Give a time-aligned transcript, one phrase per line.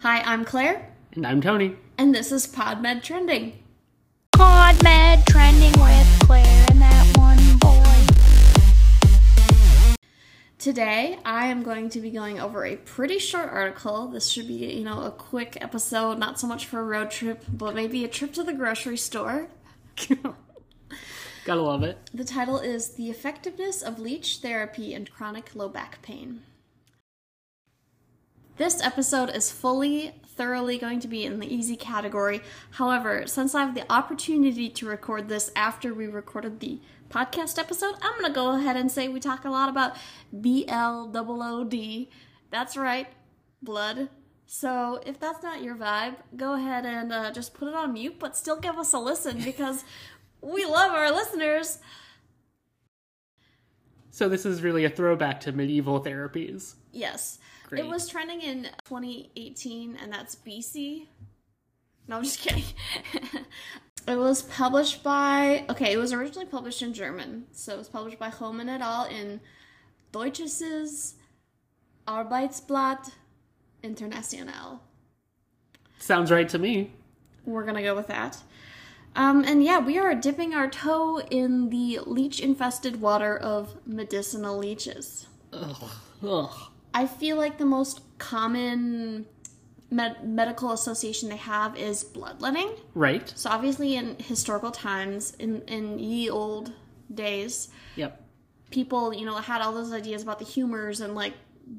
[0.00, 1.76] Hi, I'm Claire, And I'm Tony.
[1.96, 3.58] and this is PodMed Trending.
[4.32, 7.84] PodMed trending with Claire and that one boy.
[10.58, 14.08] Today, I am going to be going over a pretty short article.
[14.08, 17.44] This should be, you know, a quick episode, not so much for a road trip,
[17.52, 19.48] but maybe a trip to the grocery store.
[21.44, 21.98] Gotta love it.
[22.14, 26.42] The title is The Effectiveness of Leech Therapy in Chronic Low Back Pain.
[28.58, 32.40] This episode is fully, thoroughly going to be in the easy category.
[32.72, 37.94] However, since I have the opportunity to record this after we recorded the podcast episode,
[38.02, 39.96] I'm going to go ahead and say we talk a lot about
[40.32, 42.08] BLOOD.
[42.50, 43.06] That's right,
[43.62, 44.08] blood.
[44.46, 48.16] So if that's not your vibe, go ahead and uh, just put it on mute,
[48.18, 49.84] but still give us a listen because
[50.40, 51.78] we love our listeners.
[54.10, 56.74] So this is really a throwback to medieval therapies.
[56.90, 57.38] Yes.
[57.68, 57.84] Great.
[57.84, 61.06] It was trending in 2018, and that's BC.
[62.08, 62.64] No, I'm just kidding.
[64.08, 67.44] it was published by, okay, it was originally published in German.
[67.52, 69.04] So it was published by Hohmann et al.
[69.04, 69.42] in
[70.12, 71.16] Deutsches
[72.06, 73.12] Arbeitsblatt
[73.82, 74.80] International.
[75.98, 76.90] Sounds right to me.
[77.44, 78.38] We're gonna go with that.
[79.14, 84.56] Um, and yeah, we are dipping our toe in the leech infested water of medicinal
[84.56, 85.26] leeches.
[85.52, 85.90] Ugh.
[86.22, 86.70] Ugh.
[87.02, 89.26] I feel like the most common
[89.90, 92.70] med- medical association they have is bloodletting.
[92.94, 93.26] Right?
[93.36, 96.66] So obviously, in historical times, in in ye old
[97.24, 98.12] days, Yep.
[98.70, 101.34] people you know had all those ideas about the humors and like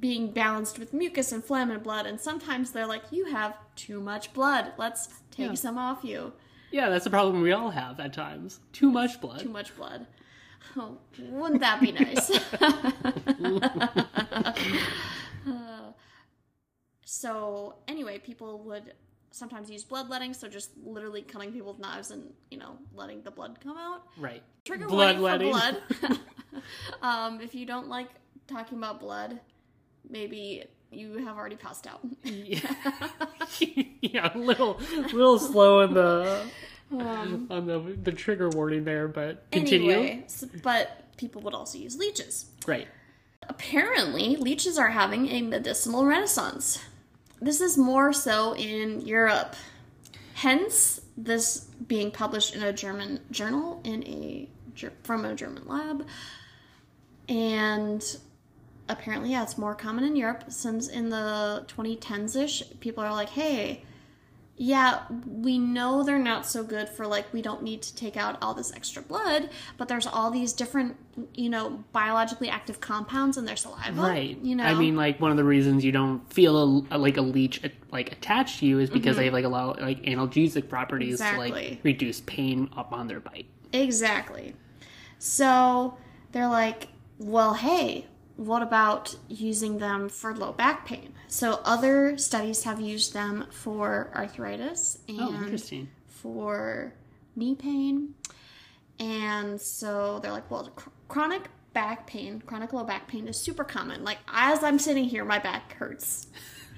[0.08, 2.06] being balanced with mucus and phlegm and blood.
[2.10, 4.64] And sometimes they're like, "You have too much blood.
[4.78, 5.56] Let's take Yeah.
[5.66, 6.20] some off you.
[6.72, 8.60] Yeah, that's a problem we all have at times.
[8.80, 9.40] Too much blood.
[9.40, 10.02] Too much blood."
[10.78, 10.98] Oh,
[11.40, 12.28] wouldn't that be nice?
[15.48, 15.92] Uh,
[17.06, 18.94] so anyway, people would
[19.32, 23.32] sometimes use bloodletting, so just literally cutting people with knives and you know letting the
[23.32, 24.04] blood come out.
[24.18, 24.44] Right.
[24.66, 25.50] Trigger warning Bloodletting.
[25.52, 25.82] blood.
[27.02, 28.10] um, if you don't like
[28.48, 29.40] talking about blood,
[30.10, 32.02] maybe you have already passed out.
[32.24, 32.60] Yeah.
[34.02, 34.80] yeah, a little
[35.14, 36.44] little slow on the
[36.92, 39.92] Um, on the the trigger warning there, but continue.
[39.92, 42.48] Anyway, s- but people would also use leeches.
[42.68, 42.88] Right.
[43.48, 46.80] Apparently, leeches are having a medicinal renaissance.
[47.42, 49.56] This is more so in Europe.
[50.34, 54.50] Hence, this being published in a German journal in a
[55.04, 56.06] from a German lab.
[57.28, 58.04] And
[58.88, 63.30] apparently, yeah, it's more common in Europe since in the 2010s ish, people are like,
[63.30, 63.84] hey,
[64.62, 68.38] yeah, we know they're not so good for like we don't need to take out
[68.42, 70.98] all this extra blood, but there's all these different,
[71.34, 74.02] you know, biologically active compounds in their saliva.
[74.02, 74.38] Right.
[74.44, 74.66] You know.
[74.66, 77.62] I mean, like one of the reasons you don't feel a, like a leech
[77.94, 81.20] like attached to you is because they have like a lot of, like analgesic properties
[81.20, 81.54] to Mm-hmm.
[81.54, 83.46] Like reduce pain upon their bite.
[83.72, 84.56] Exactly.
[85.20, 85.98] So
[86.34, 88.08] they're like, well, hey,
[88.40, 91.14] what about using them for low back pain?
[91.28, 96.94] So other studies have used them for arthritis oh, and Oh, for
[97.36, 98.16] knee pain.
[98.98, 103.66] And so they're like, well, chr- chronic back pain, chronic low back pain is super
[103.66, 104.06] common.
[104.06, 106.28] Like, as I'm sitting here, my back hurts.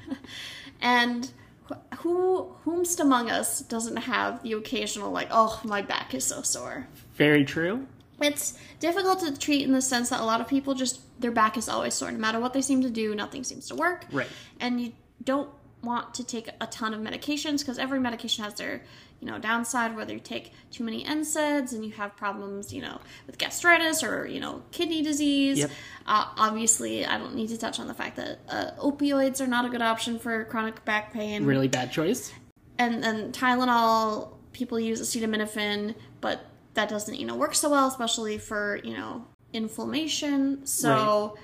[0.81, 1.31] and
[1.69, 6.41] wh- who, whomst among us doesn't have the occasional, like, oh, my back is so
[6.41, 6.88] sore?
[7.13, 7.85] Very true.
[8.21, 11.57] It's difficult to treat in the sense that a lot of people just, their back
[11.57, 12.11] is always sore.
[12.11, 14.27] No matter what they seem to do, nothing seems to work Right.
[14.59, 14.93] and you
[15.23, 15.49] don't
[15.83, 18.83] want to take a ton of medications because every medication has their
[19.19, 22.99] you know downside whether you take too many NSAIDs and you have problems you know
[23.25, 25.71] with gastritis or you know kidney disease Yep.
[26.05, 29.65] uh, obviously i don't need to touch on the fact that uh, opioids are not
[29.65, 32.31] a good option for chronic back pain Really bad choice.
[32.77, 38.37] and and tylenol people use acetaminophen but that doesn't you know work so well especially
[38.37, 41.37] for you know inflammation so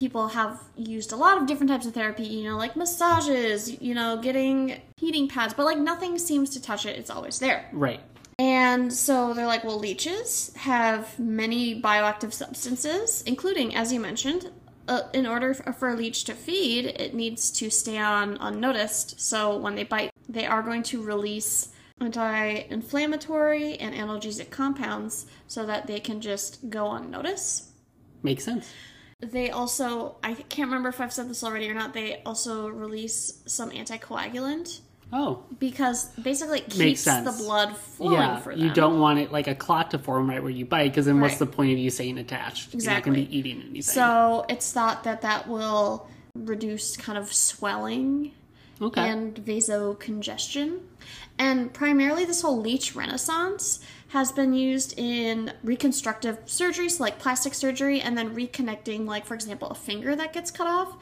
[0.00, 3.94] people have used a lot of different types of therapy you know like massages you
[3.94, 8.00] know getting heating pads but like nothing seems to touch it it's always there Right.
[8.38, 14.50] and so they're like, well, leeches have many bioactive substances, including, as you mentioned,
[14.86, 19.20] uh, in order for a leech to feed, it needs to stay on unnoticed.
[19.20, 25.66] So when they bite, they are going to release anti inflammatory and analgesic compounds so
[25.66, 27.70] that they can just go unnoticed.
[28.22, 28.72] Makes sense.
[29.20, 33.42] They also, I can't remember if I've said this already or not, they also release
[33.46, 34.80] some anticoagulant
[35.12, 38.40] Oh, because basically it keeps the blood flowing yeah.
[38.40, 38.62] for them.
[38.62, 41.20] You don't want it like a clot to form right where you bite, because then
[41.20, 42.74] what's the point of you staying attached?
[42.74, 43.12] You're not Exactly.
[43.12, 43.82] going to be eating anything.
[43.82, 48.32] So it's thought that that will reduce kind of swelling
[48.80, 49.08] Okay.
[49.08, 50.80] and vasocongestion.
[51.38, 58.00] And primarily, this whole leech renaissance has been used in reconstructive surgeries like plastic surgery
[58.00, 60.96] and then reconnecting, like, for example, a finger that gets cut off.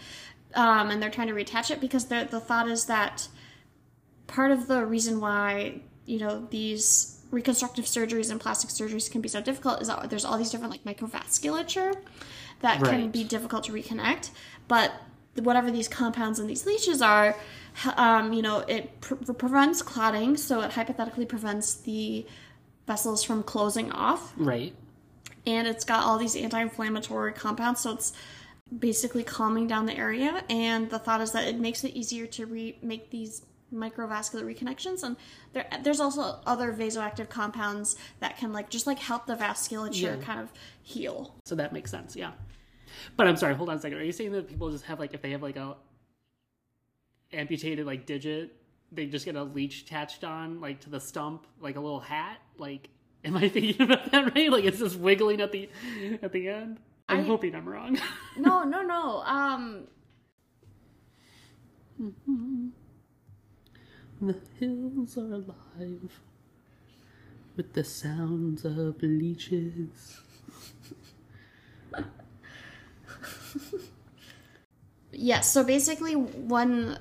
[0.55, 3.29] Um, and they're trying to reattach it because the the thought is that
[4.27, 9.29] part of the reason why you know these reconstructive surgeries and plastic surgeries can be
[9.29, 11.95] so difficult is that there's all these different like microvasculature
[12.61, 14.31] that can be difficult to reconnect
[14.69, 14.93] but
[15.35, 17.37] whatever these compounds and these leeches are
[17.97, 22.27] um, you know it pre- prevents clotting so it hypothetically prevents the
[22.87, 24.75] vessels from closing off Right.
[25.47, 28.13] and it's got all these anti-inflammatory compounds so it's
[28.79, 32.47] basically calming down the area and the thought is that it makes it easier to
[32.47, 33.43] re- make these
[33.75, 35.17] microvascular reconnections and
[35.53, 40.17] there, there's also other vasoactive compounds that can like just like help the vasculature Yeah.
[40.25, 40.53] kind of
[40.83, 42.33] heal So that makes sense, yeah.
[43.17, 43.99] But I'm sorry, hold on a second.
[43.99, 45.77] Are you saying that people just have like if they have like a
[47.33, 48.53] amputated like digit,
[48.93, 52.39] they just get a leech attached on like to the stump, like a little hat?
[52.59, 52.89] Like
[53.25, 54.51] am I thinking about that right?
[54.51, 55.69] Like it's just wiggling at the
[56.23, 56.79] at the end?
[57.09, 57.99] I'm I- hoping I'm wrong.
[58.39, 59.87] no no no um
[64.21, 66.21] the hills are alive
[67.57, 70.21] with the sounds of leeches.
[75.13, 76.99] Yes, so basically, when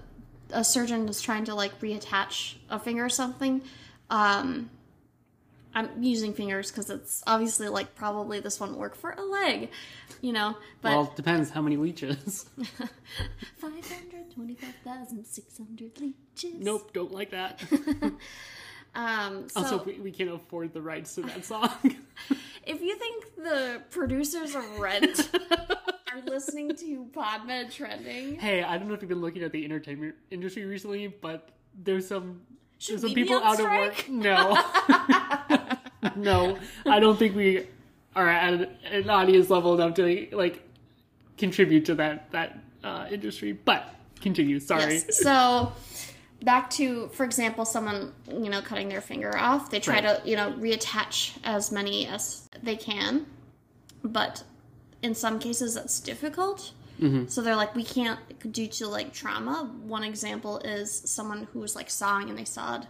[0.52, 3.62] a surgeon is trying to like reattach a finger or something,
[4.10, 4.70] um,
[5.74, 9.70] I'm using fingers because it's obviously like probably this won't work for a leg,
[10.22, 10.56] you know.
[10.82, 12.46] But Well, it depends how many leeches.
[13.58, 16.60] five hundred twenty-five thousand six hundred leeches.
[16.60, 17.62] nope, don't like that.
[18.96, 21.70] Um, so Also, we, we can't afford the rights to that song.
[22.66, 25.30] if you think the producers of Rent
[26.16, 29.64] are listening to Podmed trending, hey, I don't know if you've been looking at the
[29.66, 31.50] entertainment industry recently, but
[31.84, 32.42] there's some
[32.78, 34.08] Should there's some people out strike?
[34.08, 34.10] of work.
[34.10, 34.64] No,
[36.16, 37.68] no, I don't think we
[38.16, 40.62] are at an audience level enough to like
[41.38, 43.52] contribute to that that uh, industry.
[43.52, 44.60] But continue.
[44.60, 44.96] Sorry.
[44.96, 45.18] Yes.
[45.22, 45.74] So
[46.44, 49.70] back to, for example, someone you know cutting their finger off.
[49.70, 50.24] They try Right.
[50.24, 53.26] to you know reattach as many as they can,
[54.04, 54.44] but
[55.06, 56.60] in some cases that's difficult.
[57.02, 57.28] Mm-hmm.
[57.28, 58.20] So they're like, we can't
[58.52, 59.70] due to like trauma.
[59.84, 60.88] One example is
[61.18, 62.88] someone who was like sawing and they sawed,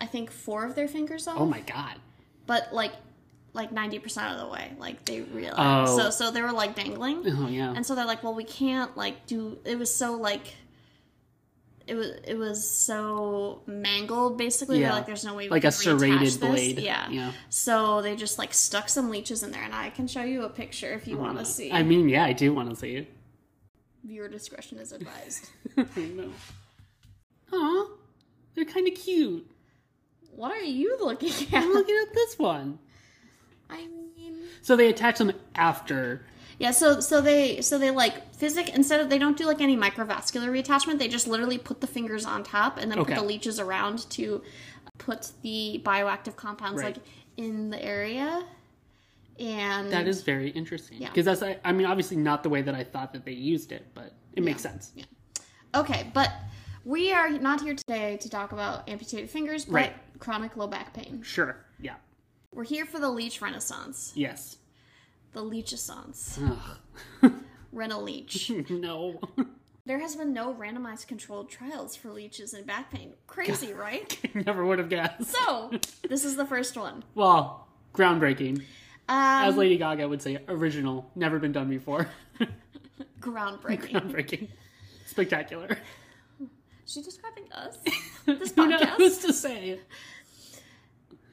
[0.00, 1.96] I think four of their fingers off Oh my god.
[2.46, 2.92] but like
[3.52, 5.98] like 90% of the way like they realized Oh.
[5.98, 7.72] so so they were like dangling Oh yeah.
[7.76, 10.46] and so they're like well we can't like do it was so like
[11.86, 14.94] it was it was so mangled basically Yeah.
[14.94, 16.36] like there's no way we Like a serrated this.
[16.38, 16.78] blade.
[16.78, 17.32] yeah Yeah.
[17.50, 20.48] so they just like stuck some leeches in there and i can show you a
[20.48, 22.96] picture if you oh, want to see I mean, yeah, I do want to see
[22.96, 23.12] it.
[24.02, 26.30] viewer discretion is advised no.
[27.52, 27.86] Aw,
[28.54, 29.46] they're kind of cute.
[30.34, 32.78] what are you looking at I'm looking at this one.
[33.68, 36.24] i mean So they attach them after.
[36.58, 39.76] Yeah, so so they so they like physic instead of they don't do like any
[39.76, 40.98] microvascular reattachment.
[40.98, 43.14] They just literally put the fingers on top and then Okay.
[43.14, 44.42] put the leeches around to
[44.98, 46.94] put the bioactive compounds Right.
[46.96, 47.04] like
[47.36, 48.44] in the area.
[49.40, 51.02] And That is very interesting.
[51.02, 51.08] Yeah.
[51.08, 53.72] Because that's, I, I mean, obviously not the way that I thought that they used
[53.72, 54.92] it, but it makes sense.
[54.94, 55.04] Yeah.
[55.74, 56.30] okay, but
[56.84, 60.20] we are not here today to talk about amputated fingers, but Right.
[60.20, 61.20] chronic low back pain.
[61.24, 61.56] Sure.
[61.80, 61.96] Yeah.
[62.52, 64.58] We're here for the leech renaissance, Yes.
[65.34, 66.38] The leechessance,
[67.22, 67.32] Ugh.
[67.72, 68.50] Rena leech.
[68.70, 69.20] no.
[69.86, 73.12] There has been no randomized controlled trials for leeches and back pain.
[73.26, 74.18] Crazy, right?
[74.46, 75.24] Never would have guessed.
[75.26, 75.70] So,
[76.08, 77.04] this is the first one.
[77.14, 78.62] Well, groundbreaking.
[79.08, 82.08] As Um, Lady Gaga would say, original, never been done before.
[83.20, 83.90] groundbreaking.
[83.90, 84.48] groundbreaking.
[85.06, 85.76] Spectacular.
[86.40, 87.76] Is she describing us?
[88.24, 89.20] This Who knows podcast?
[89.26, 89.80] to say?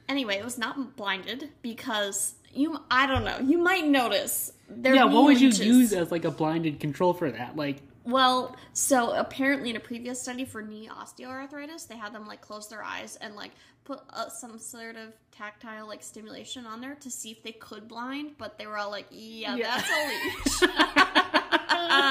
[0.08, 2.78] Anyway, it was not blinded because you.
[2.90, 3.38] I don't know.
[3.38, 4.94] You might notice there.
[4.94, 5.66] Yeah, what would you leeches.
[5.66, 7.56] use as like a blinded control for that?
[7.56, 12.40] Like, Well, so apparently in a previous study for knee osteoarthritis, they had them like
[12.40, 13.50] close their eyes and like
[13.84, 17.88] put uh, some sort of tactile like stimulation on there to see if they could
[17.88, 19.76] blind, but they were all like, "Yeah, Yeah.
[19.76, 20.68] that's a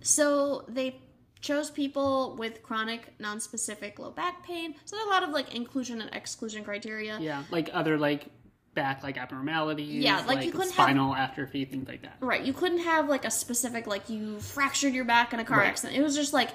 [0.00, 0.96] So they
[1.40, 4.74] chose people with chronic, non-specific low back pain.
[4.84, 7.18] So there are a lot of like inclusion and exclusion criteria.
[7.20, 8.26] Yeah, like other like
[8.74, 10.02] back like abnormalities.
[10.04, 12.16] Yeah, like, you couldn't have- spinal atrophy, things like that.
[12.20, 12.42] Right.
[12.44, 15.66] You couldn't have like a specific like you fractured your back in a car Right.
[15.68, 15.98] accident.
[15.98, 16.50] It was just like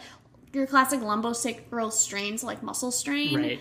[0.53, 3.35] your classic lumbosacral strains, like muscle strain.
[3.35, 3.59] Right.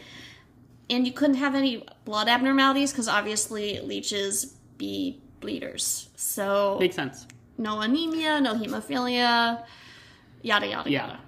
[0.90, 6.08] And you couldn't have any blood abnormalities because obviously leeches be bleeders.
[6.16, 7.26] So Makes sense.
[7.58, 9.64] no anemia, no hemophilia,
[10.42, 11.06] yada yada Yeah.
[11.06, 11.20] yada.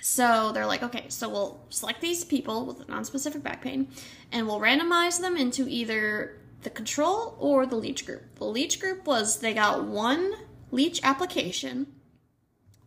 [0.00, 3.88] So they're like, okay, so we'll select these people with non-specific back pain,
[4.32, 8.22] and we'll randomize them into either the control or the leech group.
[8.36, 10.32] The leech group was they got one
[10.70, 11.88] leech application,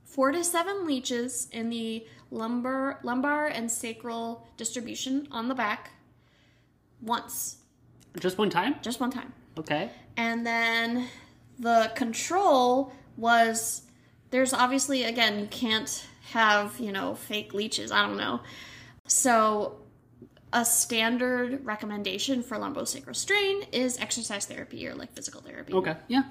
[0.03, 5.91] four to seven leeches in the lumbar, lumbar and sacral distribution on the back,
[7.01, 7.58] once,
[8.20, 8.75] Just one time?
[8.81, 9.34] just one time.
[9.58, 9.89] Okay.
[10.17, 11.08] And then
[11.60, 13.84] the control was
[14.32, 18.40] there's obviously again you can't have, you know, fake leeches, I don't know.
[19.08, 19.78] So
[20.54, 25.74] a standard recommendation for lumbosacral strain is exercise therapy or like physical therapy.
[25.74, 25.96] Okay.
[26.08, 26.24] Yeah.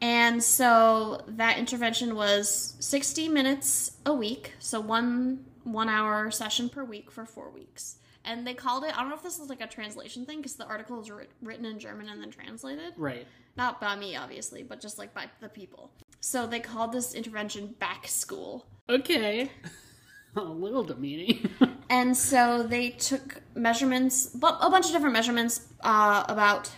[0.00, 6.82] And so that intervention was 60 minutes a week, so one one hour session per
[6.84, 7.96] week for 4 weeks.
[8.24, 10.54] And they called it I don't know if this is like a translation thing because
[10.54, 13.26] the article writ- written in German and then translated Right.
[13.56, 17.74] not by me obviously but just like by the people so they called this intervention
[17.78, 19.50] back school Okay.
[20.36, 21.50] a little demeaning.
[21.90, 26.70] and so they took measurements bu- a bunch of different measurements uh, about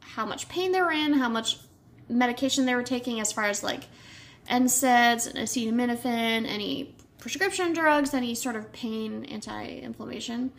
[0.00, 1.58] how much pain they were in how much
[2.08, 3.84] medication they were taking as far as like
[4.50, 10.52] NSAIDs and acetaminophen any prescription drugs any sort of pain anti-inflammation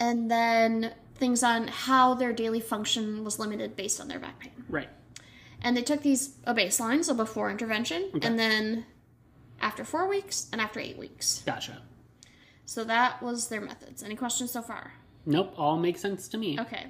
[0.00, 4.52] and then things on how their daily function was limited based on their back pain
[4.68, 4.88] right.
[5.62, 8.84] And they took these a baseline, so before intervention, and then
[9.60, 11.42] after four weeks and after eight weeks.
[11.46, 11.80] Gotcha.
[12.66, 14.02] So that was their methods.
[14.02, 14.92] Any questions so far?
[15.24, 15.54] Nope.
[15.56, 16.58] All makes sense to me.
[16.60, 16.86] Okay.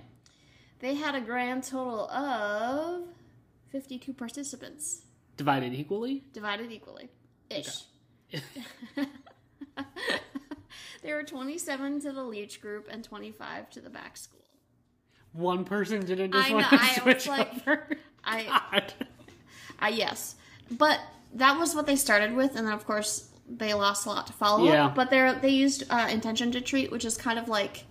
[0.80, 3.04] They had a grand total of
[3.70, 5.02] 52 participants,
[5.36, 6.24] Divided equally?
[6.32, 7.08] divided equally.
[7.50, 7.84] Ish.
[11.02, 14.40] there were 27 to the leech group and 25 to the back school.
[15.32, 17.88] One person didn't just I want know, to I was switch like- over.
[18.24, 18.94] I God.
[19.80, 20.34] Uh, yes,
[20.70, 21.00] but
[21.34, 24.32] that was what they started with, and then of course they lost a lot to
[24.32, 24.86] follow Yeah.
[24.86, 24.94] up.
[24.94, 27.84] But they they used uh, intention to treat, which is kind of like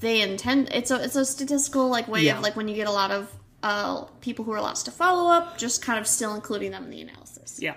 [0.00, 0.70] they intend.
[0.72, 2.36] It's a it's a statistical like way Yeah.
[2.38, 3.30] of like when you get a lot of
[3.62, 6.90] uh, people who are lost to follow up, just kind of still including them in
[6.90, 7.58] the analysis.
[7.60, 7.74] Yeah.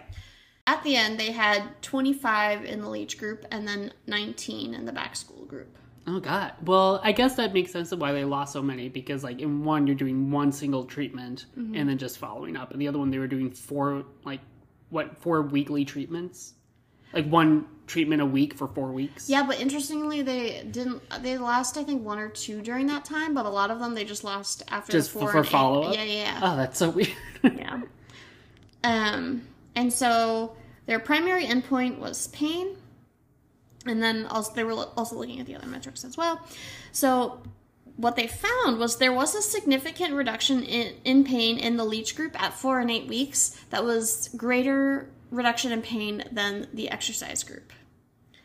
[0.66, 4.92] At the end, they had 25 in the leech group and then 19 in the
[4.92, 5.78] back school group.
[6.10, 6.54] Oh god.
[6.64, 9.64] Well, I guess that makes sense of why they lost so many because like in
[9.66, 11.76] one you're doing one single treatment Mm-hmm.
[11.76, 14.40] and then just following up, and the other one they were doing four like
[14.90, 16.54] what four weekly treatments,
[17.14, 19.30] like one treatment a week for four weeks.
[19.30, 21.02] Yeah, but interestingly, they didn't.
[21.22, 23.94] They lost, I think, one or two during that time, but a lot of them
[23.94, 25.94] they just lost after Just four for follow up.
[25.94, 26.40] Yeah, yeah, yeah.
[26.42, 27.10] Oh, that's so weird.
[27.44, 27.82] yeah.
[28.84, 29.44] Um,
[29.76, 32.78] and so their primary endpoint was pain,
[33.90, 36.42] and then also they were also looking at the other metrics as well.
[36.92, 37.42] So
[37.98, 42.16] what they found was there was a significant reduction in, in pain in the leech
[42.16, 47.44] group at four and eight weeks that was greater reduction in pain than the exercise
[47.44, 47.74] group.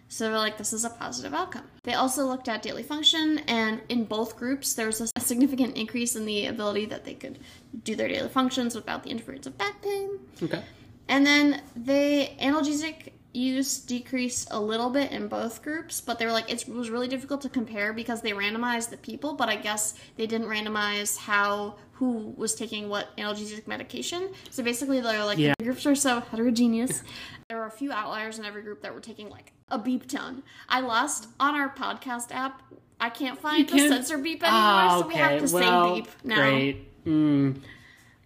[0.09, 1.65] So they're like, this is a positive outcome.
[1.85, 6.15] They also looked at daily function, and in both groups, there was a significant increase
[6.15, 7.39] in the ability that they could
[7.83, 10.19] do their daily functions without the interference of back pain.
[10.43, 10.63] okay.
[11.09, 16.33] And then they analgesic use decreased a little bit in both groups, but they were
[16.33, 19.95] like it was really difficult to compare because they randomized the people, but I guess
[20.17, 24.33] they didn't randomize how who was taking what analgesic medication.
[24.51, 25.55] So basically, they're like Yeah.
[25.59, 27.03] the groups are so heterogeneous.
[27.49, 30.43] there were a few outliers in every group that were taking like a beep tone.
[30.69, 32.63] I lost on our podcast app.
[33.01, 36.01] I can't find the can't- censor beep anymore, Ah, so we have to well, say
[36.03, 36.37] beep now.
[36.51, 37.05] Great.
[37.05, 37.61] Mm.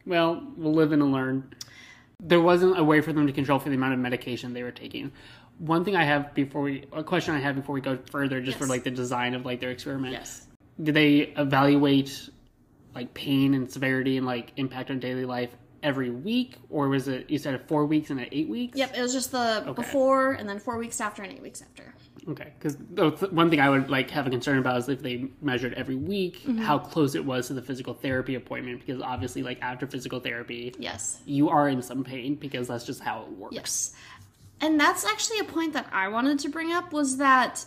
[0.04, 1.52] Well, we'll live and learn.
[2.22, 4.72] There wasn't a way for them to control for the amount of medication they were
[4.72, 5.12] taking.
[5.58, 8.58] One thing I have before we, a question I have before we go further, just
[8.58, 10.12] for like the design of like their experiment.
[10.12, 10.46] Yes.
[10.82, 12.28] Did they evaluate
[12.94, 15.50] like pain and severity and like impact on daily life
[15.82, 18.76] every week, or was it you said four weeks and at eight weeks?
[18.76, 21.94] Yep, it was just the before and then four weeks after and eight weeks after.
[22.28, 25.28] Okay, because the one thing I would like have a concern about is if they
[25.40, 26.58] measured every week, Mm-hmm.
[26.58, 28.84] how close it was to the physical therapy appointment.
[28.84, 31.20] Because obviously, like after physical therapy, Yes.
[31.24, 33.54] you are in some pain because that's just how it works.
[33.54, 33.94] Yes.
[34.60, 37.64] And that's actually a point that I wanted to bring up was that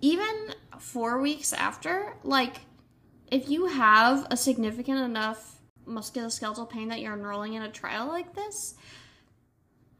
[0.00, 2.60] even four weeks after, like,
[3.30, 5.56] if you have a significant enough
[5.88, 8.74] musculoskeletal pain that you're enrolling in a trial like this,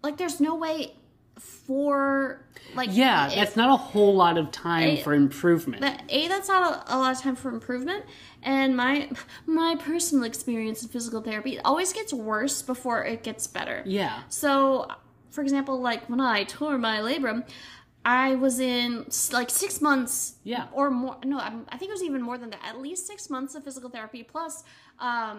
[0.03, 0.95] like, there's no way
[1.41, 2.45] for,
[2.75, 5.81] like, Yeah, if- that's not a whole lot of time I- for improvement.
[5.83, 8.05] that a that's not a, a lot of time for improvement
[8.43, 9.11] and my
[9.47, 14.21] my personal experience in physical therapy it always gets worse before it gets better yeah,
[14.29, 14.87] so
[15.31, 17.47] for example like when i tore my labrum
[18.05, 20.67] i was in like six months Yeah.
[20.73, 23.29] or more no I'm- i think it was even more than that at least six
[23.31, 24.65] months of physical therapy plus
[24.99, 25.39] um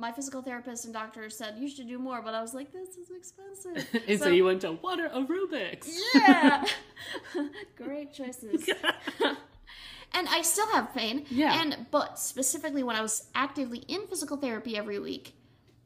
[0.00, 2.96] my physical therapist and doctor said you should do more, but I was like, this
[2.96, 4.02] is expensive.
[4.08, 5.88] And so, you went to water aerobics.
[6.14, 6.64] yeah,
[7.76, 8.68] great choices.
[10.12, 11.26] and I still have pain.
[11.30, 11.60] Yeah.
[11.60, 15.34] And but specifically when I was actively in physical therapy every week,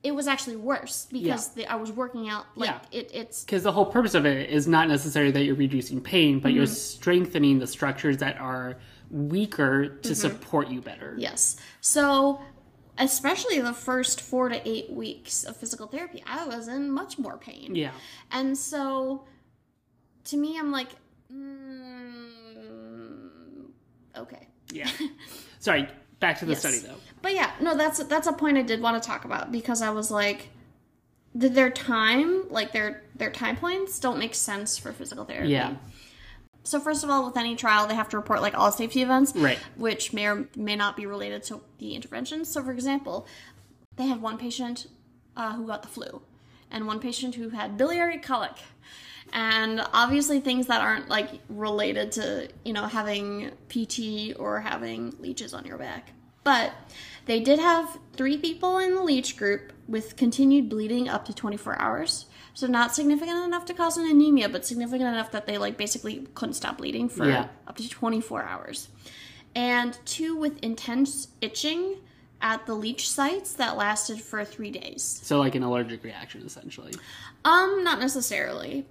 [0.02, 2.46] it was actually worse because the, I was working out.
[2.56, 2.80] Like Yeah.
[3.00, 6.38] it, it's Because the whole purpose of it is not necessarily that you're reducing pain,
[6.40, 6.56] but Mm-hmm.
[6.58, 8.76] you're strengthening the structures that are
[9.10, 10.14] weaker to Mm-hmm.
[10.14, 11.14] support you better.
[11.18, 11.56] Yes.
[11.80, 12.40] So,
[12.98, 17.36] especially the first four to eight weeks of physical therapy, I was in much more
[17.36, 17.74] pain.
[17.74, 17.90] Yeah.
[18.30, 19.24] And so,
[20.24, 20.88] to me, I'm like,
[21.32, 22.30] mm,
[24.16, 24.48] okay.
[24.72, 24.88] Yeah.
[25.58, 25.88] Sorry,
[26.20, 26.60] back to the Yes.
[26.60, 26.96] study though.
[27.22, 29.90] But yeah, no, that's that's a point I did want to talk about because I
[29.90, 30.48] was like,
[31.38, 35.50] th- their time, like their their time points, don't make sense for physical therapy.
[35.50, 35.74] Yeah.
[36.64, 39.32] So first of all, with any trial, they have to report like all safety events,
[39.36, 39.58] Right.
[39.76, 42.44] Which may or may not be related to the intervention.
[42.44, 43.26] So, for example,
[43.96, 44.86] they had one patient
[45.36, 46.22] uh, who got the flu,
[46.70, 48.52] and one patient who had biliary colic,
[49.32, 55.52] and obviously things that aren't like related to you know having PT or having leeches
[55.54, 56.12] on your back.
[56.44, 56.72] But
[57.26, 61.80] they did have three people in the leech group with continued bleeding up to 24
[61.80, 62.26] hours.
[62.54, 66.26] So not significant enough to cause an anemia, but significant enough that they like basically
[66.34, 67.48] couldn't stop bleeding for Yeah.
[67.66, 68.88] up to 24 hours.
[69.56, 71.96] And two with intense itching
[72.40, 75.02] at the leech sites that lasted for 3 days.
[75.22, 76.92] So like an allergic reaction essentially.
[77.44, 78.86] Um not necessarily.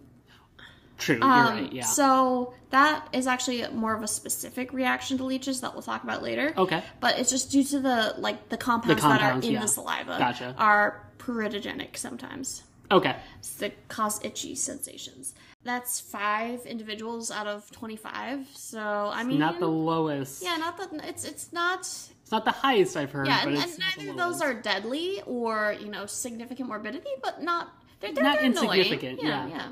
[0.98, 1.84] True, you're Um, right, yeah.
[1.86, 6.22] So that is actually more of a specific reaction to leeches that we'll talk about
[6.22, 6.54] later.
[6.58, 6.84] Okay.
[7.00, 9.62] But it's just due to the like the compounds, that compounds, are in yeah.
[9.62, 10.54] the saliva Gotcha.
[10.58, 13.16] are pruritogenic sometimes Okay.
[13.60, 15.34] that cause itchy sensations.
[15.64, 18.48] That's five individuals out of twenty-five.
[18.54, 18.80] So
[19.14, 20.44] I mean, Not the lowest.
[20.44, 23.64] yeah, not that it's it's not It's not the highest I've heard, yeah, but and,
[23.64, 27.70] and neither of those are deadly or you know significant morbidity, but not
[28.02, 28.80] they're, they're Not they're annoying.
[28.82, 29.56] insignificant, Yeah, yeah.
[29.56, 29.68] yeah.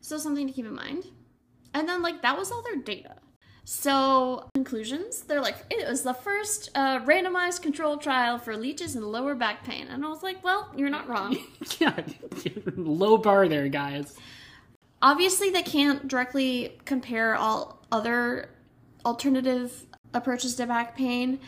[0.00, 1.04] So something to keep in mind.
[1.74, 3.16] And then like that was all their data.
[3.68, 9.04] So conclusions, they're like it was the first uh, randomized controlled trial for leeches and
[9.04, 11.36] lower back pain, and I was like, well, you're not wrong.
[11.80, 12.00] yeah,
[12.76, 14.16] low bar there, guys.
[15.02, 18.50] Obviously, they can't directly compare all other
[19.04, 21.40] alternative approaches to back pain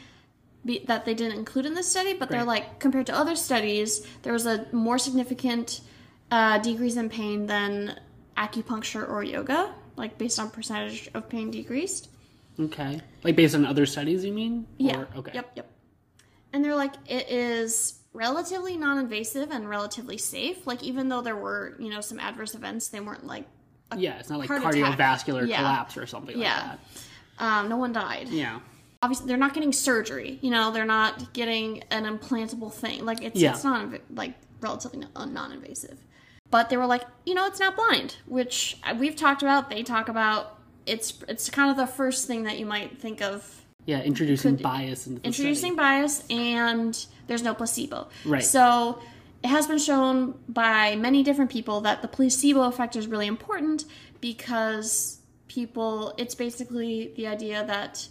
[0.65, 4.05] be, that they didn't include in this study, but they're like compared to other studies,
[4.23, 5.83] there was a more significant
[6.33, 8.01] uh, decrease in pain than
[8.37, 12.09] acupuncture or yoga, like based on percentage of pain decreased.
[12.59, 13.01] Okay.
[13.25, 14.67] Like based on other studies, you mean?
[14.79, 15.01] Yeah.
[15.01, 15.33] Or- okay.
[15.35, 15.51] Yep.
[15.57, 15.71] Yep.
[16.53, 20.67] And they're like, it is relatively non-invasive and relatively safe.
[20.67, 23.45] Like even though there were, you know, some adverse events, they weren't like,
[23.97, 24.73] Yeah, it's not like attack.
[24.75, 25.59] cardiovascular Yeah.
[25.59, 26.55] collapse or something Yeah.
[26.55, 26.65] like
[27.39, 27.45] that.
[27.45, 28.29] um, no one died.
[28.29, 28.61] Yeah.
[29.03, 30.39] Obviously, they're not getting surgery.
[30.43, 33.05] You know, they're not getting an implantable thing.
[33.05, 33.53] Like it's Yeah.
[33.53, 35.99] it's not like relatively non-invasive.
[36.51, 39.71] But they were like, you know, it's not blind, which we've talked about.
[39.71, 40.59] They talk about.
[40.87, 45.07] It's it's kind of the first thing that you might think of Yeah, introducing bias
[45.07, 48.09] into the introducing bias and there's no placebo.
[48.25, 48.43] Right.
[48.43, 49.03] So
[49.45, 53.85] it has been shown by many different people that the placebo effect is really important
[54.21, 58.09] because people it's basically the idea that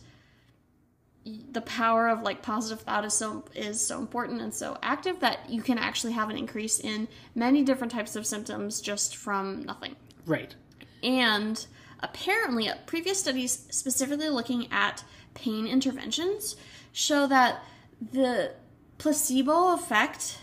[1.52, 5.50] the power of like positive thought is so is so important and so active that
[5.50, 9.96] you can actually have an increase in many different types of symptoms just from nothing.
[10.26, 10.56] Right.
[11.04, 11.66] And
[12.02, 16.56] apparently, uh, previous studies specifically looking at pain interventions
[16.92, 17.63] show that
[18.12, 18.54] the
[18.98, 20.40] placebo effect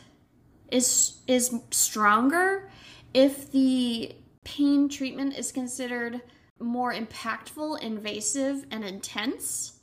[0.71, 2.71] is is stronger
[3.13, 6.21] if the pain treatment is considered
[6.61, 9.74] more impactful, invasive, and intense.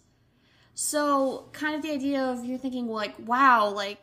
[0.84, 4.02] So, kind of the idea of you're thinking like, wow, like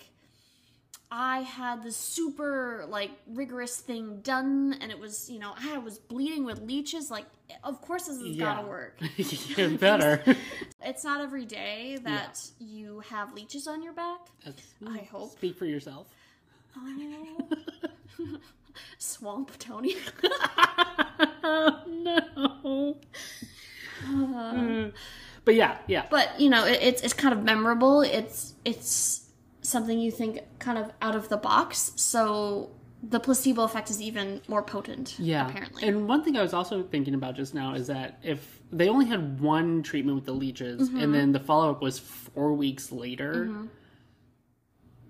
[1.10, 5.98] I had this super like rigorous thing done, and it was you know I was
[5.98, 7.10] bleeding with leeches.
[7.10, 7.24] Like,
[7.64, 8.54] of course this has Yeah.
[8.54, 8.96] gotta work.
[9.16, 10.22] You're better.
[10.80, 14.20] It's not every day that you have leeches on your back.
[14.44, 15.32] That's- I mm, hope.
[15.32, 16.06] Speak for yourself.
[16.76, 17.48] Oh.
[18.98, 19.96] Swamp Tony.
[21.88, 22.96] no.
[24.04, 24.52] Uh-huh.
[24.54, 24.92] Mm.
[25.48, 26.04] But yeah, yeah.
[26.10, 28.02] but you know, it, it's it's kind of memorable.
[28.02, 29.30] It's it's
[29.62, 31.92] something you think kind of out of the box.
[31.96, 32.68] So
[33.02, 35.16] the placebo effect is even more potent.
[35.18, 35.48] Yeah.
[35.48, 35.88] apparently.
[35.88, 39.06] And one thing I was also thinking about just now is that if they only
[39.06, 41.00] had one treatment with the leeches Mm-hmm.
[41.00, 43.50] and then the follow up was four weeks later,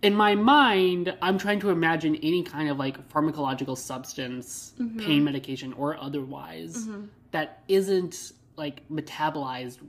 [0.02, 5.00] in my mind, I'm trying to imagine any kind of like pharmacological substance, Mm-hmm.
[5.00, 6.88] pain medication or otherwise,
[7.32, 9.82] that isn't like metabolized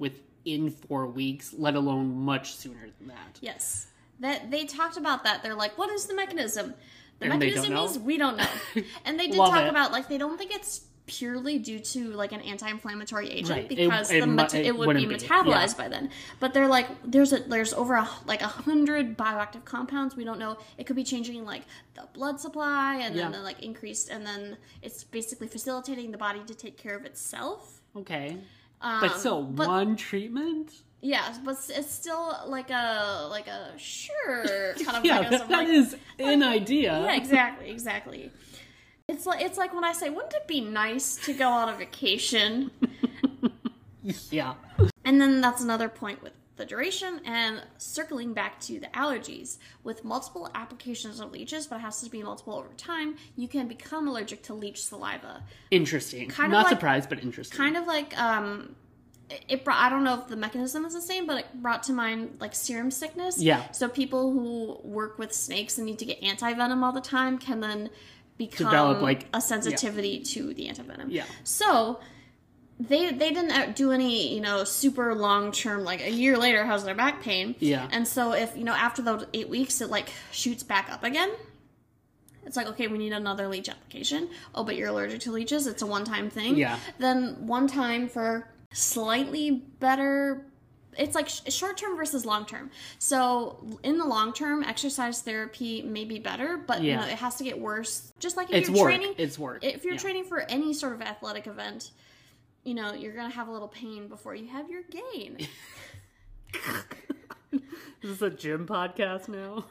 [0.57, 3.37] within four weeks, let alone much sooner than that.
[3.41, 3.87] yes.
[4.21, 5.43] That they talked about that.
[5.43, 6.73] They're like, what is the mechanism?
[7.19, 8.47] The And mechanism is we don't know.
[9.05, 9.69] And they did Love talk it.
[9.69, 13.69] about like they don't think it's purely due to like an anti-inflammatory agent Right.
[13.69, 15.83] Because it the mu- meta- it it, would be be, metabolized yeah.
[15.83, 16.09] by then.
[16.41, 20.17] But they're like there's a there's over a, like a hundred bioactive compounds.
[20.17, 20.57] We don't know.
[20.77, 21.61] It could be changing like
[21.93, 23.23] the blood supply and Yeah.
[23.23, 27.05] then the, like increased and then it's basically facilitating the body to take care of
[27.05, 27.79] itself.
[27.95, 28.37] Okay.
[28.81, 30.71] Um, But still, but- one treatment?
[31.01, 35.39] Yeah, but it's still like a like a sure kind of Yeah, mechanism.
[35.39, 36.91] that, that like- is an idea.
[37.05, 38.31] yeah, exactly, exactly.
[39.07, 41.75] It's like it's like when I say, wouldn't it be nice to go on a
[41.77, 42.71] vacation?
[44.31, 44.53] Yeah.
[45.05, 49.57] And then that's another point with the duration and circling back to the allergies.
[49.83, 53.67] With multiple applications of leeches, but it has to be multiple over time, you can
[53.67, 55.43] become allergic to leech saliva.
[55.71, 56.29] Interesting.
[56.29, 57.57] Kind of Not like- surprised, but interesting.
[57.57, 58.75] Kind of like um
[59.47, 61.93] it- brought I don't know if the mechanism is the same, but it brought to
[61.93, 63.41] mind like serum sickness.
[63.41, 63.71] Yeah.
[63.71, 67.37] So people who work with snakes and need to get anti venom all the time
[67.39, 67.89] can then
[68.37, 71.09] become Develop, like- a sensitivity to the anti venom.
[71.09, 71.25] Yeah.
[71.43, 71.99] So
[72.79, 76.65] they they didn't uh, do any you know super long term like a year later
[76.65, 77.87] how's their back pain Yeah.
[77.91, 81.29] and so if you know after those eight weeks it like shoots back up again
[82.45, 85.81] it's like okay we need another leech application oh but you're allergic to leeches it's
[85.81, 86.79] a one time thing Yeah.
[86.99, 90.45] then one time for slightly better
[90.97, 95.81] it's like sh- short term versus long term so in the long term exercise therapy
[95.81, 97.01] may be better but you Yeah.
[97.01, 98.85] know it has to get worse just like if it's you're work.
[98.93, 99.63] training It's work.
[99.65, 99.99] if you're Yeah.
[99.99, 101.91] training for any sort of athletic event,
[102.63, 105.37] you know, you're gonna have a little pain before you have your gain.
[107.51, 107.61] Is
[108.01, 109.65] this a gym podcast now?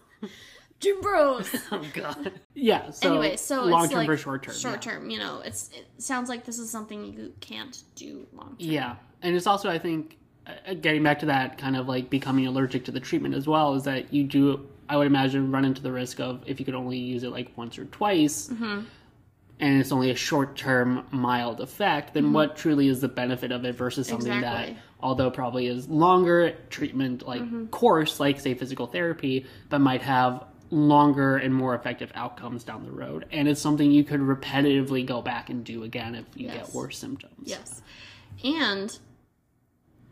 [0.80, 1.48] Gym bros.
[1.72, 2.32] oh god.
[2.54, 2.90] Yeah.
[2.90, 4.54] So anyway, so long term like versus short term.
[4.54, 8.48] Short term, you know, it's it sounds like this is something you can't do long
[8.48, 8.56] term.
[8.58, 12.46] Yeah, and it's also I think uh, getting back to that kind of like becoming
[12.46, 15.82] allergic to the treatment as well is that you do I would imagine run into
[15.82, 18.48] the risk of if you could only use it like once or twice.
[18.48, 18.80] Mm-hmm.
[19.60, 23.64] And it's only a short term mild effect, then what truly is the benefit of
[23.64, 24.38] it versus something Mm-hmm.
[24.44, 24.74] Exactly.
[24.74, 27.66] that, although probably is longer treatment, like Mm-hmm.
[27.66, 32.90] course, like say physical therapy, but might have longer and more effective outcomes down the
[32.92, 33.24] road.
[33.32, 36.66] And it's something you could repetitively go back and do again if you Yes.
[36.66, 37.32] get worse symptoms.
[37.42, 37.82] Yes,
[38.44, 38.96] and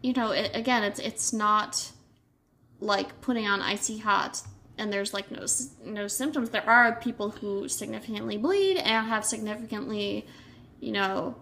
[0.03, 1.93] you know, it, again, it's it's not
[2.81, 4.43] like putting on icy hot
[4.79, 5.47] and there's like no
[5.85, 6.51] no symptoms.
[6.51, 10.27] There are people who significantly bleed and have significantly,
[10.81, 11.37] you know,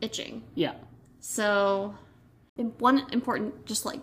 [0.00, 0.42] itching.
[0.54, 0.74] Yeah.
[1.20, 1.94] So,
[2.78, 4.00] one important, just like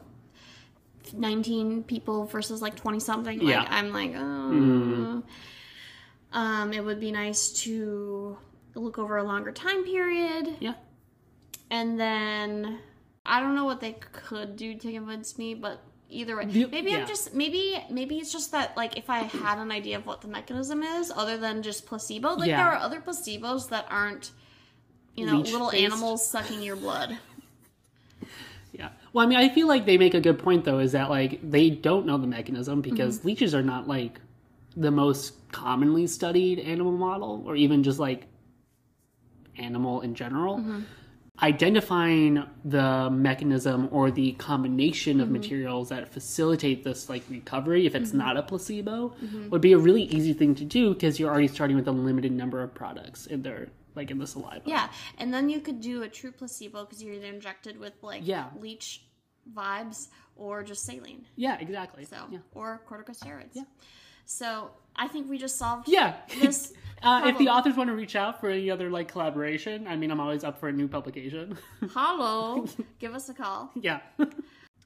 [1.13, 3.39] 19 people versus like 20 something.
[3.39, 3.65] Like, Yeah.
[3.69, 5.23] I'm like, oh.
[6.33, 8.38] Um, it would be nice to
[8.75, 10.57] look over a longer time period.
[10.60, 10.73] Yeah.
[11.71, 12.79] And then,
[13.25, 16.98] I don't know what they could do to convince me, but either way, maybe yeah.
[17.00, 20.22] I'm just maybe maybe it's just that like if I had an idea of what
[20.22, 22.58] the mechanism is, other than just placebo, like Yeah.
[22.58, 24.32] there are other placebos that aren't,
[25.15, 25.84] you know, little Leech-based?
[25.93, 27.17] animals sucking your blood.
[28.74, 28.89] Yeah.
[29.12, 31.39] Well, I mean, I feel like they make a good point though, is that like
[31.41, 33.28] they don't know the mechanism because Mm-hmm.
[33.28, 34.20] leeches are not like
[34.76, 38.26] the most commonly studied animal model, or even just like
[39.58, 40.58] animal in general.
[40.60, 40.82] Mm-hmm.
[41.41, 45.21] Identifying the mechanism or the combination Mm-hmm.
[45.23, 48.04] of materials that facilitate this like recovery, if Mm-hmm.
[48.04, 49.13] it's not a placebo,
[49.50, 52.32] would be a really easy thing to do because you're already starting with a limited
[52.32, 54.62] number of products in their like in the saliva.
[54.65, 58.21] Yeah, and then you could do a true placebo because you're either injected with like
[58.26, 58.45] Yeah.
[58.60, 59.04] leech
[59.54, 61.26] vibes or just saline.
[61.36, 62.06] Yeah, exactly.
[62.06, 62.39] So yeah.
[62.54, 63.54] or corticosteroids.
[63.54, 63.63] Yeah.
[64.27, 66.15] So I think we just solved Yeah.
[66.39, 66.73] this.
[67.03, 70.09] Uh, if the authors want to reach out for any other like collaboration, I mean,
[70.09, 71.55] I'm always up for a new publication.
[71.93, 72.65] Hello,
[72.97, 73.69] give us a call.
[73.75, 74.27] yeah, A,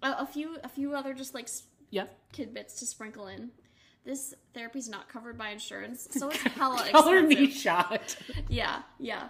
[0.04, 1.48] a few, a few other just like
[1.90, 2.08] yeah.
[2.34, 3.52] tidbits to sprinkle in.
[4.04, 7.02] This therapy's not covered by insurance, so it's hella expensive.
[7.02, 8.18] Color me shocked.
[8.50, 9.30] Yeah, yeah.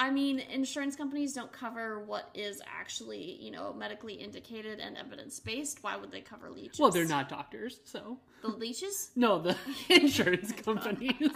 [0.00, 5.38] I mean, insurance companies don't cover what is actually, you know, medically indicated and evidence
[5.38, 5.82] based.
[5.84, 6.80] Why would they cover leeches?
[6.80, 9.10] Well, they're not doctors, so the leeches.
[9.14, 9.54] no, the
[9.90, 11.30] insurance companies.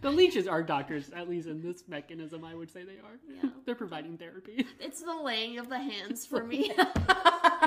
[0.00, 2.46] the leeches are doctors, at least in this mechanism.
[2.46, 3.18] I would say they are.
[3.42, 3.50] Yeah.
[3.66, 4.66] they're providing therapy.
[4.80, 6.72] It's the laying of the hands for me.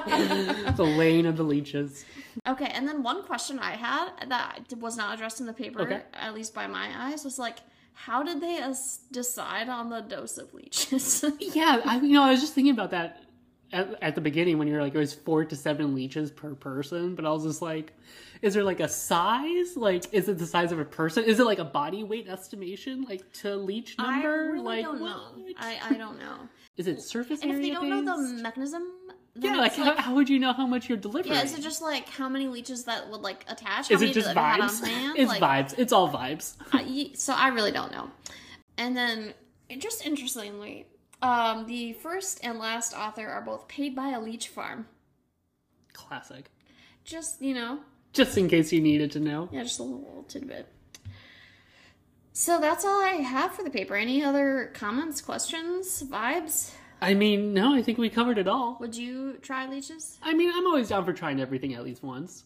[0.07, 2.03] the lane of the leeches.
[2.47, 6.01] okay, and then one question I had that was not addressed in the paper, Okay.
[6.13, 7.59] at least by my eyes, was like,
[7.93, 11.23] how did they as- decide on the dose of leeches?
[11.39, 13.23] Yeah, I you know I was just thinking about that
[13.73, 16.55] at, at the beginning when you were like it was four to seven leeches per
[16.55, 17.93] person, but I was just like,
[18.41, 19.75] is there like a size?
[19.75, 21.23] Like, is it the size of a person?
[21.25, 24.27] Is it like a body weight estimation, like to leech number?
[24.27, 25.09] I really like, don't what?
[25.09, 25.45] know.
[25.57, 26.37] I, I don't know.
[26.77, 28.83] Is it surface And if they don't know the mechanism,
[29.35, 31.33] Yeah, like, how, how would you know how much you're delivering?
[31.33, 33.89] Yeah, is it just like how many leeches that would like attach?
[33.89, 35.13] Is it just that I had vibes?
[35.15, 35.79] It's like, vibes.
[35.79, 36.55] It's all vibes.
[36.73, 38.09] I- so I really don't know.
[38.77, 39.33] And then,
[39.77, 40.85] just interestingly,
[41.21, 44.87] um, the first and last author are both paid by a leech farm.
[45.93, 46.51] Classic.
[47.05, 47.79] Just you know,
[48.13, 49.47] Just in case you needed to know.
[49.51, 50.67] yeah, just a little tidbit.
[52.33, 53.95] So that's all I have for the paper.
[53.95, 56.71] Any other comments, questions, vibes?
[57.01, 58.77] I mean, no, I think we covered it all.
[58.79, 60.19] Would you try leeches?
[60.21, 62.43] I mean, I'm always down for trying everything at least once.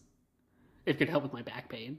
[0.86, 1.98] It could help with my back pain.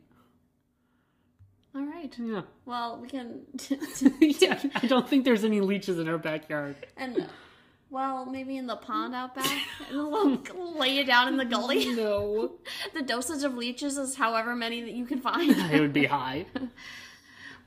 [1.76, 2.13] All right.
[2.17, 2.41] Yeah.
[2.65, 3.41] Well, we can.
[4.20, 6.76] yeah, I don't think there's any leeches in our backyard.
[6.96, 7.24] and uh,
[7.89, 11.93] well, maybe in the pond out back, and we'll lay it down in the gully.
[11.93, 12.54] No.
[12.93, 15.52] The dosage of leeches is however many that you can find.
[15.72, 16.48] It would be high.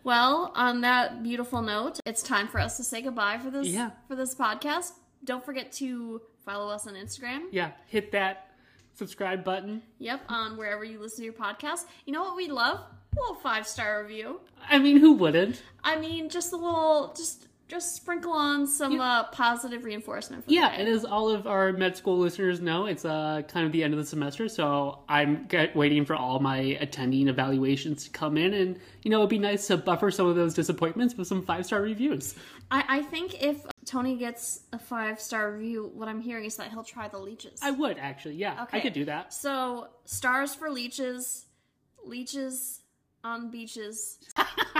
[0.03, 3.91] Well, on that beautiful note, it's time for us to say goodbye for this Yeah.
[4.09, 4.93] for this podcast.
[5.25, 7.45] Don't forget to follow us on Instagram.
[7.53, 8.51] Yeah, hit that
[8.95, 9.83] subscribe button.
[9.99, 11.85] Yep, on wherever you listen to your podcast.
[12.07, 12.79] You know what we love?
[12.81, 14.41] A little five star review.
[14.69, 15.63] I mean, who wouldn't?
[15.85, 20.45] I mean, just a little, just just sprinkle on some uh, positive reinforcement.
[20.45, 23.73] For Yeah, and as all of our med school listeners know, it's uh, kind of
[23.73, 28.11] the end of the semester, so I'm get, waiting for all my attending evaluations to
[28.11, 31.29] come in, and you know, it'd be nice to buffer some of those disappointments with
[31.29, 32.35] some five star reviews.
[32.73, 36.71] I, I think if Tony gets a five star review, what I'm hearing is that
[36.71, 37.61] he'll try the leeches.
[37.63, 39.33] I would actually, yeah, I could do that.
[39.33, 41.47] So stars for leeches,
[42.05, 42.81] leeches
[43.23, 44.19] on beaches.